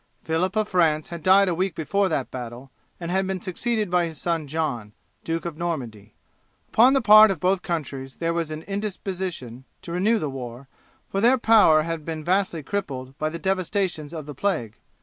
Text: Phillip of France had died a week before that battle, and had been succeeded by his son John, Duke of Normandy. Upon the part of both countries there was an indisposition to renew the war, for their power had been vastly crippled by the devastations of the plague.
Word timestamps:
Phillip 0.23 0.55
of 0.55 0.67
France 0.67 1.09
had 1.09 1.21
died 1.21 1.47
a 1.47 1.53
week 1.53 1.75
before 1.75 2.09
that 2.09 2.31
battle, 2.31 2.71
and 2.99 3.11
had 3.11 3.27
been 3.27 3.39
succeeded 3.39 3.91
by 3.91 4.07
his 4.07 4.19
son 4.19 4.47
John, 4.47 4.93
Duke 5.23 5.45
of 5.45 5.59
Normandy. 5.59 6.15
Upon 6.69 6.93
the 6.93 7.03
part 7.03 7.29
of 7.29 7.39
both 7.39 7.61
countries 7.61 8.15
there 8.15 8.33
was 8.33 8.49
an 8.49 8.63
indisposition 8.63 9.63
to 9.83 9.91
renew 9.91 10.17
the 10.17 10.27
war, 10.27 10.67
for 11.07 11.21
their 11.21 11.37
power 11.37 11.83
had 11.83 12.03
been 12.03 12.23
vastly 12.25 12.63
crippled 12.63 13.15
by 13.19 13.29
the 13.29 13.37
devastations 13.37 14.11
of 14.11 14.25
the 14.25 14.33
plague. 14.33 14.73